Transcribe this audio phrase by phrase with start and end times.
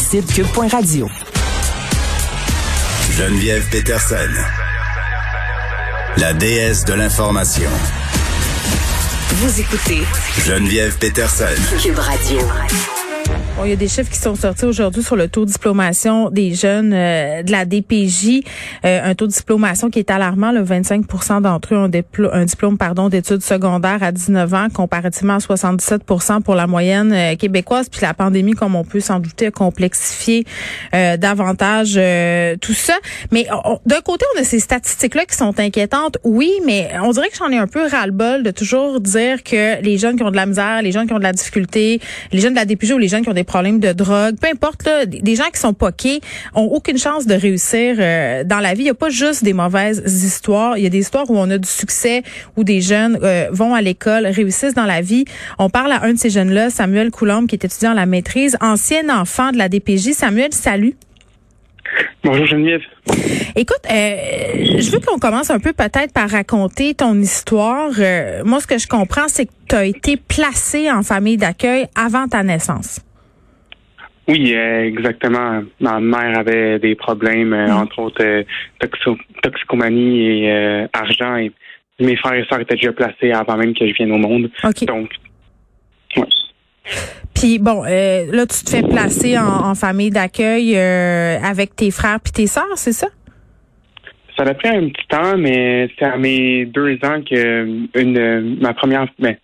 [0.00, 1.08] site cube.radio.
[3.16, 4.16] Geneviève Peterson,
[6.16, 7.70] la déesse de l'information.
[9.34, 10.02] Vous écoutez
[10.44, 11.44] Geneviève Peterson.
[11.82, 12.40] Cube Radio.
[13.56, 16.30] Bon, il y a des chiffres qui sont sortis aujourd'hui sur le taux de diplomation
[16.30, 18.42] des jeunes euh, de la DPJ.
[18.84, 20.52] Euh, un taux de diplomation qui est alarmant.
[20.52, 21.90] Le 25% d'entre eux ont
[22.32, 27.36] un diplôme pardon d'études secondaires à 19 ans, comparativement à 77% pour la moyenne euh,
[27.36, 27.88] québécoise.
[27.88, 30.46] Puis la pandémie, comme on peut s'en douter, a complexifié
[30.92, 31.94] davantage
[32.60, 32.94] tout ça.
[33.30, 33.46] Mais
[33.86, 37.50] d'un côté, on a ces statistiques-là qui sont inquiétantes, oui, mais on dirait que j'en
[37.50, 40.82] ai un peu ras-le-bol de toujours dire que les jeunes qui ont de la misère,
[40.82, 42.00] les jeunes qui ont de la difficulté,
[42.32, 44.48] les jeunes de la DPJ ou les jeunes qui ont des problèmes de drogue, peu
[44.48, 46.20] importe, là, des gens qui sont poqués
[46.54, 48.82] ont aucune chance de réussir euh, dans la vie.
[48.82, 50.78] Il n'y a pas juste des mauvaises histoires.
[50.78, 52.22] Il y a des histoires où on a du succès,
[52.56, 55.24] où des jeunes euh, vont à l'école, réussissent dans la vie.
[55.58, 58.56] On parle à un de ces jeunes-là, Samuel Coulombe, qui est étudiant à la maîtrise,
[58.60, 60.12] ancien enfant de la DPJ.
[60.12, 60.96] Samuel, salut.
[62.24, 62.82] Bonjour Geneviève.
[63.56, 67.90] Écoute, euh, je veux qu'on commence un peu peut-être par raconter ton histoire.
[68.44, 72.28] moi, ce que je comprends, c'est que tu as été placé en famille d'accueil avant
[72.28, 73.00] ta naissance.
[74.30, 75.62] Oui, euh, exactement.
[75.80, 77.76] Ma mère avait des problèmes, euh, mm.
[77.76, 78.44] entre autres euh,
[79.42, 81.36] toxicomanie et argent.
[81.36, 81.52] Et
[81.98, 84.48] mes frères et sœurs étaient déjà placés avant même que je vienne au monde.
[84.86, 85.10] Donc,
[86.16, 86.24] ouais.
[87.40, 92.46] Puis bon, là tu te fais placer en, famille d'accueil avec tes frères puis tes
[92.46, 93.08] sœurs, c'est ça?
[94.36, 98.72] Ça a pris un petit temps, mais c'est à mes deux ans que une ma
[98.72, 99.36] première, ben,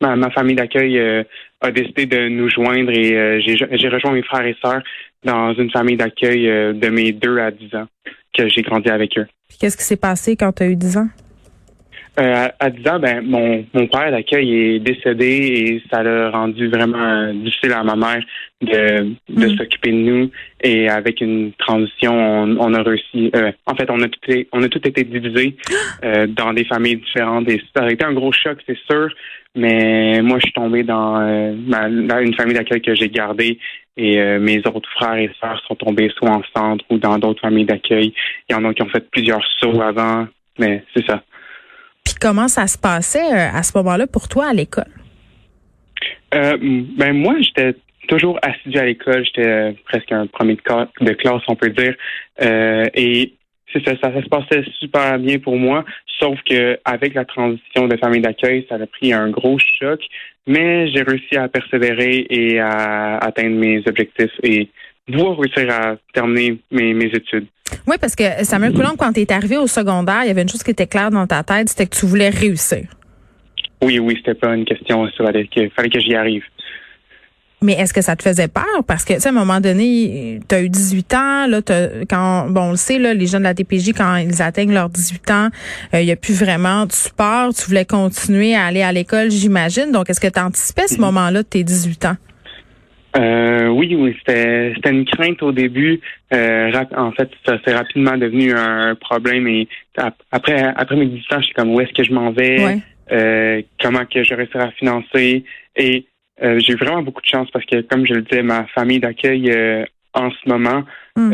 [0.00, 1.24] ma, famille d'accueil euh,
[1.60, 4.82] a décidé de nous joindre et euh, j'ai rejoint mes frères et sœurs
[5.24, 7.86] dans une famille d'accueil euh, de mes deux à dix ans
[8.36, 9.26] que j'ai grandi avec eux.
[9.60, 11.08] Qu'est-ce qui s'est passé quand tu as eu dix ans?
[12.18, 16.68] Euh, à 10 ans, ben, mon, mon père d'accueil est décédé et ça l'a rendu
[16.68, 18.24] vraiment difficile à ma mère
[18.60, 19.56] de, de mm.
[19.56, 20.30] s'occuper de nous.
[20.64, 23.30] Et avec une transition, on, a réussi.
[23.36, 25.56] Euh, en fait, on a tout, été, on a tout été divisé
[26.04, 27.48] euh, dans des familles différentes.
[27.48, 29.08] Et ça a été un gros choc, c'est sûr.
[29.54, 31.20] Mais moi, je suis tombé dans,
[31.66, 33.58] ma, dans une famille d'accueil que j'ai gardée
[33.96, 37.64] et mes autres frères et sœurs sont tombés soit en centre ou dans d'autres familles
[37.64, 38.12] d'accueil.
[38.48, 40.28] Il y en a qui ont fait plusieurs sauts avant,
[40.60, 41.22] mais c'est ça
[42.20, 44.92] comment ça se passait euh, à ce moment-là pour toi à l'école?
[46.34, 47.74] Euh, ben moi, j'étais
[48.08, 49.24] toujours assidu à l'école.
[49.24, 51.94] J'étais euh, presque un premier de classe, on peut dire.
[52.40, 53.34] et
[53.72, 55.84] c'est ça, ça, se passait super bien pour moi,
[56.18, 60.00] sauf que avec la transition de famille d'accueil, ça a pris un gros choc,
[60.46, 64.70] mais j'ai réussi à persévérer et à atteindre mes objectifs et
[65.06, 67.46] pouvoir réussir à terminer mes, mes études.
[67.86, 70.48] Oui, parce que Samuel Coulomb, quand tu es arrivé au secondaire, il y avait une
[70.48, 72.84] chose qui était claire dans ta tête, c'était que tu voulais réussir.
[73.82, 76.42] Oui, oui, c'était pas une question, il fallait que, fallait que j'y arrive.
[77.60, 78.84] Mais est-ce que ça te faisait peur?
[78.86, 81.60] Parce que, tu sais, à un moment donné, tu as eu 18 ans, là,
[82.08, 84.90] quand, bon, on le sait, là, les jeunes de la DPJ, quand ils atteignent leurs
[84.90, 85.48] 18 ans,
[85.92, 87.52] il euh, n'y a plus vraiment de support.
[87.54, 89.90] Tu voulais continuer à aller à l'école, j'imagine.
[89.90, 91.00] Donc, est-ce que tu anticipais ce mhm.
[91.00, 92.16] moment-là de tes 18 ans?
[93.16, 96.00] Euh, oui, oui, c'était c'était une crainte au début.
[96.32, 99.46] Euh, en fait, ça s'est rapidement devenu un problème.
[99.46, 99.68] Et
[100.30, 102.80] après après mes 18 ans, je suis comme où est-ce que je m'en vais,
[103.10, 105.44] euh, comment que je réussirai à financer?
[105.76, 106.06] Et
[106.42, 109.50] euh, j'ai vraiment beaucoup de chance parce que, comme je le disais, ma famille d'accueil
[109.50, 110.84] euh, en ce moment
[111.16, 111.32] hmm.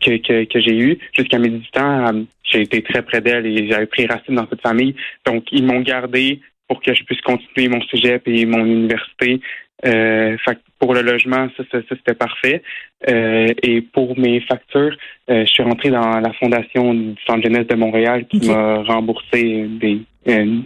[0.00, 3.68] que, que, que j'ai eu jusqu'à mes 18 ans, j'ai été très près d'elle et
[3.68, 4.94] j'avais pris racine dans cette famille.
[5.24, 9.40] Donc, ils m'ont gardé pour que je puisse continuer mon cégep et mon université.
[9.84, 10.36] Euh,
[10.78, 12.62] pour le logement, ça, ça, c'était parfait.
[13.08, 14.96] Euh, et pour mes factures,
[15.30, 19.66] euh, je suis rentré dans la fondation du Centre jeunesse de Montréal qui m'a remboursé
[19.80, 20.60] des euh,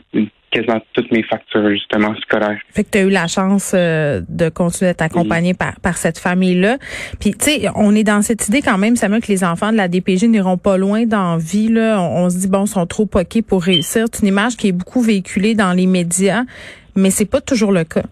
[0.50, 2.58] quasiment toutes mes factures justement scolaires.
[2.70, 6.78] Fait que tu as eu la chance de continuer d'être accompagné par, par cette famille-là.
[7.20, 9.76] Puis tu sais, on est dans cette idée quand même, Samuel, que les enfants de
[9.76, 11.68] la DPJ n'iront pas loin dans la vie.
[11.68, 12.00] Là.
[12.00, 14.06] On, se dit bon, ils sont trop poqués pour réussir.
[14.12, 16.42] C'est une image qui est beaucoup véhiculée dans les médias,
[16.96, 18.02] mais c'est pas toujours le cas.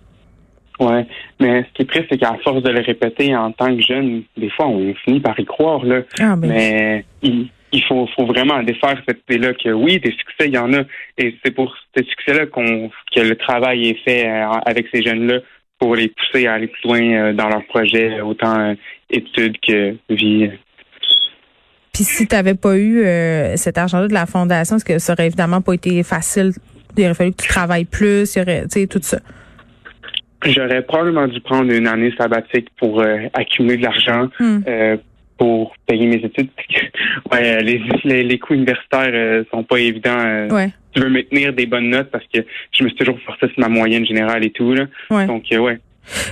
[0.81, 1.07] Ouais,
[1.41, 4.23] mais ce qui est triste, c'est qu'à force de le répéter en tant que jeune,
[4.37, 6.03] des fois, on finit par y croire là.
[6.21, 10.55] Ah, ben mais il, faut, faut vraiment défaire cette idée-là que oui, des succès, il
[10.55, 10.83] y en a,
[11.19, 15.41] et c'est pour ces succès-là qu'on que le travail est fait euh, avec ces jeunes-là
[15.81, 18.75] pour les pousser à aller plus loin euh, dans leur projet, autant euh,
[19.11, 20.51] études que vie.
[21.93, 23.03] Puis si tu n'avais pas eu
[23.57, 26.53] cet argent-là de la fondation, est-ce que ça aurait évidemment pas été facile?
[26.97, 29.19] Il aurait fallu que tu travailles plus, il y aurait, tu sais, tout ça.
[30.45, 34.61] J'aurais probablement dû prendre une année sabbatique pour euh, accumuler de l'argent hmm.
[34.69, 34.97] euh,
[35.37, 36.49] pour payer mes études.
[37.33, 40.49] ouais, les, les, les, coûts universitaires euh, sont pas évidents.
[40.51, 40.71] Ouais.
[40.95, 42.41] Tu veux maintenir des bonnes notes parce que
[42.73, 44.73] je me suis toujours forcé sur ma moyenne générale et tout.
[44.75, 44.87] Là.
[45.27, 45.79] Donc, ouais.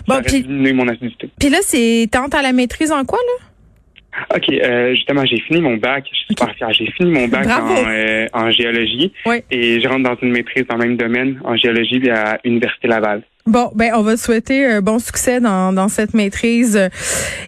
[0.06, 1.28] Bon, puis mon acidité.
[1.38, 3.46] Puis là, c'est tente à la maîtrise en quoi là?
[4.34, 6.04] OK, euh, justement, j'ai fini mon bac.
[6.10, 6.72] Je suis super.
[6.72, 9.42] J'ai fini mon bac en, euh, en géologie Oui.
[9.50, 13.22] et je rentre dans une maîtrise dans le même domaine en géologie à l'Université Laval.
[13.46, 16.88] Bon, ben on va te souhaiter un bon succès dans, dans cette maîtrise euh,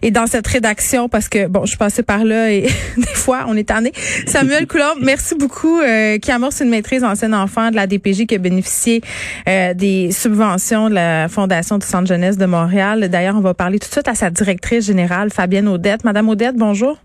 [0.01, 2.61] et dans cette rédaction parce que bon, je suis passée par là et
[2.97, 3.91] des fois on est tanné.
[4.25, 8.27] Samuel Coulomb, merci beaucoup euh, qui amorce une maîtrise en scène enfant de la DPJ
[8.27, 9.01] qui a bénéficié
[9.49, 13.09] euh, des subventions de la Fondation du Centre jeunesse de Montréal.
[13.09, 16.05] D'ailleurs, on va parler tout de suite à sa directrice générale Fabienne Audette.
[16.05, 16.97] Madame Audette, bonjour.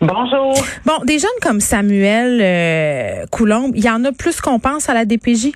[0.00, 0.54] Bonjour.
[0.84, 4.94] Bon, des jeunes comme Samuel euh, Coulomb, il y en a plus qu'on pense à
[4.94, 5.52] la DPJ.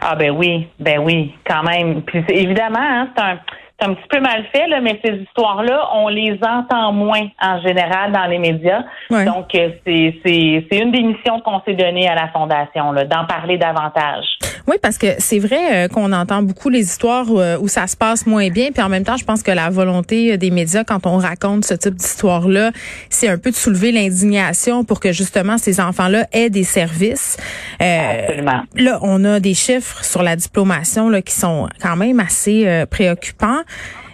[0.00, 2.02] Ah ben oui, ben oui, quand même.
[2.02, 3.38] Puis évidemment, hein, c'est un,
[3.78, 7.60] c'est un petit peu mal fait, là, mais ces histoires-là, on les entend moins en
[7.60, 8.84] général dans les médias.
[9.10, 13.04] Donc euh, c'est c'est c'est une des missions qu'on s'est donnée à la fondation, là,
[13.04, 14.24] d'en parler davantage.
[14.66, 17.96] Oui, parce que c'est vrai euh, qu'on entend beaucoup les histoires euh, où ça se
[17.96, 21.06] passe moins bien, puis en même temps, je pense que la volonté des médias quand
[21.06, 22.70] on raconte ce type d'histoire-là,
[23.10, 27.36] c'est un peu de soulever l'indignation pour que justement ces enfants-là aient des services.
[27.80, 28.42] Euh.
[28.76, 33.62] Là, on a des chiffres sur la diplomation qui sont quand même assez euh, préoccupants.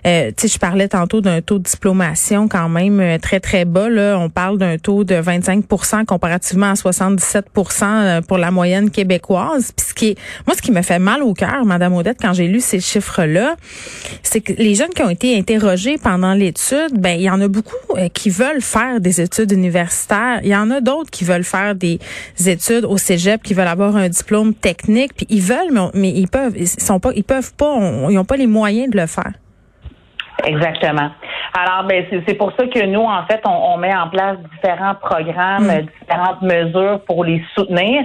[0.05, 3.65] Euh, tu sais, je parlais tantôt d'un taux de diplomation quand même euh, très très
[3.65, 3.89] bas.
[3.89, 9.73] Là, on parle d'un taux de 25% comparativement à 77% euh, pour la moyenne québécoise.
[9.79, 12.49] Ce qui est, moi, ce qui me fait mal au cœur, Madame Odette, quand j'ai
[12.49, 13.57] lu ces chiffres-là,
[14.23, 17.49] c'est que les jeunes qui ont été interrogés pendant l'étude, ben il y en a
[17.49, 20.41] beaucoup euh, qui veulent faire des études universitaires.
[20.43, 22.01] Il y en a d'autres qui veulent faire des
[22.47, 26.55] études au cégep, qui veulent avoir un diplôme technique, puis ils veulent, mais, ils peuvent,
[26.57, 27.79] ils sont pas, ils peuvent pas,
[28.11, 29.33] ils ont pas les moyens de le faire.
[30.45, 31.11] Exactement.
[31.59, 34.95] Alors, ben, c'est pour ça que nous, en fait, on, on met en place différents
[34.95, 35.87] programmes, Mm.
[36.01, 38.03] différentes mesures pour les soutenir.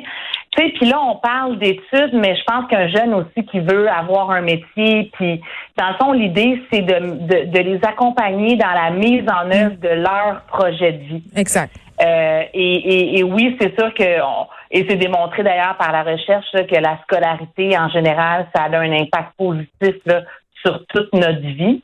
[0.51, 3.87] Tu sais, puis là, on parle d'études, mais je pense qu'un jeune aussi qui veut
[3.89, 5.39] avoir un métier, puis
[5.77, 9.75] dans le fond, l'idée, c'est de, de, de les accompagner dans la mise en œuvre
[9.81, 11.23] de leur projet de vie.
[11.35, 11.73] Exact.
[12.01, 16.03] Euh, et, et, et oui, c'est sûr que, on- et c'est démontré d'ailleurs par la
[16.03, 20.21] recherche là, que la scolarité en général, ça a un impact positif là,
[20.63, 21.81] sur toute notre vie.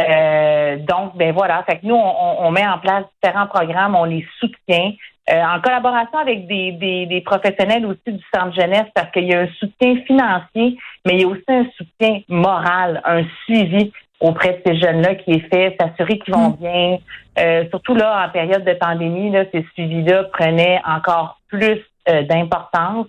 [0.00, 4.04] Euh, donc, ben voilà, fait que nous, on, on met en place différents programmes, on
[4.04, 4.92] les soutient
[5.30, 9.34] euh, en collaboration avec des, des, des professionnels aussi du centre jeunesse parce qu'il y
[9.34, 14.52] a un soutien financier, mais il y a aussi un soutien moral, un suivi auprès
[14.54, 16.98] de ces jeunes-là qui est fait, s'assurer qu'ils vont bien.
[17.38, 23.06] Euh, surtout là, en période de pandémie, là, ces suivis-là prenaient encore plus euh, d'importance.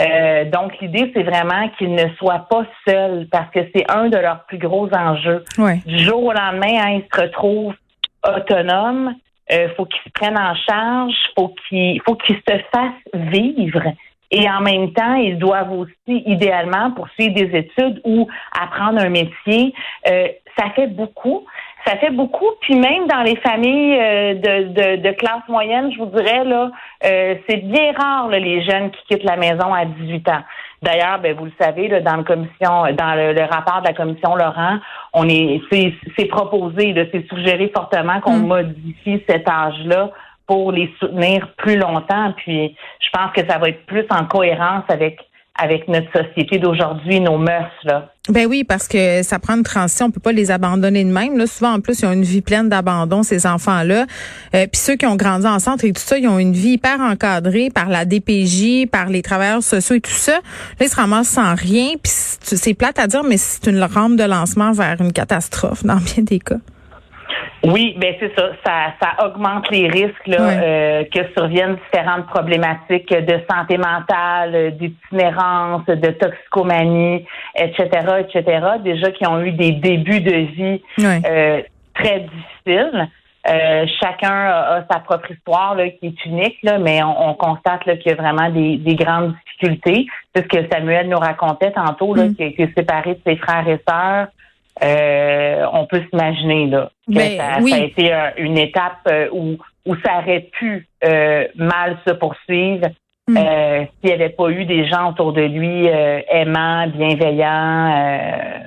[0.00, 4.18] Euh, donc, l'idée, c'est vraiment qu'ils ne soient pas seuls parce que c'est un de
[4.18, 5.44] leurs plus gros enjeux.
[5.58, 5.80] Ouais.
[5.86, 7.74] Du jour au lendemain, hein, ils se retrouvent
[8.26, 9.14] autonomes.
[9.52, 13.82] Euh, faut qu'ils se prennent en charge, faut qu'ils faut qu'ils se fassent vivre.
[14.32, 18.26] Et en même temps, ils doivent aussi, idéalement, poursuivre des études ou
[18.60, 19.72] apprendre un métier.
[20.08, 20.26] Euh,
[20.58, 21.46] ça fait beaucoup.
[21.86, 22.50] Ça fait beaucoup.
[22.62, 26.70] Puis même dans les familles euh, de, de, de classe moyenne, je vous dirais, là,
[27.04, 30.42] euh, c'est bien rare là, les jeunes qui quittent la maison à 18 ans.
[30.82, 33.94] D'ailleurs, ben, vous le savez, là, dans le commission, dans le, le rapport de la
[33.94, 34.78] commission Laurent,
[35.14, 38.46] on est, c'est, c'est proposé, là, c'est suggéré fortement qu'on Mm.
[38.46, 40.10] modifie cet âge-là
[40.46, 42.32] pour les soutenir plus longtemps.
[42.36, 45.18] Puis, je pense que ça va être plus en cohérence avec
[45.58, 48.12] avec notre société d'aujourd'hui, nos mœurs là.
[48.28, 51.38] Ben oui, parce que ça prend une transition, on peut pas les abandonner de même.
[51.38, 54.06] Là, souvent, en plus, ils ont une vie pleine d'abandon, ces enfants-là.
[54.54, 56.70] Euh, Puis ceux qui ont grandi en centre et tout ça, ils ont une vie
[56.70, 60.32] hyper encadrée par la DPJ, par les travailleurs sociaux et tout ça.
[60.32, 60.40] Là,
[60.80, 61.90] ils se ramassent sans rien.
[62.02, 65.96] Puis c'est plate à dire, mais c'est une rampe de lancement vers une catastrophe dans
[65.96, 66.56] bien des cas.
[67.64, 68.50] Oui, ben c'est ça.
[68.64, 68.92] ça.
[69.00, 76.10] Ça augmente les risques là, euh, que surviennent différentes problématiques de santé mentale, d'itinérance, de
[76.10, 77.24] toxicomanie,
[77.56, 77.88] etc.,
[78.20, 78.66] etc.
[78.84, 81.62] Déjà qui ont eu des débuts de vie euh,
[81.94, 83.08] très difficiles.
[83.48, 87.34] Euh, chacun a, a sa propre histoire là, qui est unique, là, mais on, on
[87.34, 90.06] constate qu'il y a vraiment des, des grandes difficultés.
[90.34, 92.34] C'est ce que Samuel nous racontait tantôt, là, Mm.
[92.34, 94.26] qui a été séparé de ses frères et sœurs.
[94.82, 97.70] Euh, on peut s'imaginer là, que Ben, ça, oui.
[97.70, 99.56] ça a été une étape euh, où,
[99.86, 102.88] où ça aurait pu euh, mal se poursuivre
[103.28, 103.36] Mm.
[103.38, 107.92] euh, s'il n'y avait pas eu des gens autour de lui euh, aimants, bienveillants.
[107.92, 108.58] euh,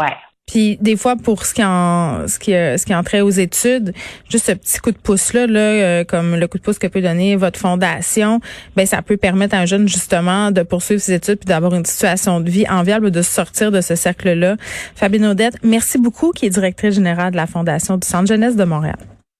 [0.00, 0.14] ouais.
[0.46, 3.30] Puis des fois pour ce qui en ce qui euh, ce qui en trait aux
[3.30, 3.94] études,
[4.30, 6.86] juste ce petit coup de pouce là là euh, comme le coup de pouce que
[6.86, 8.40] peut donner votre fondation,
[8.76, 11.86] ben ça peut permettre à un jeune justement de poursuivre ses études puis d'avoir une
[11.86, 14.56] situation de vie enviable de sortir de ce cercle là.
[14.94, 18.64] Fabienne Odette, merci beaucoup qui est directrice générale de la fondation du Centre jeunesse de
[18.64, 18.96] Montréal.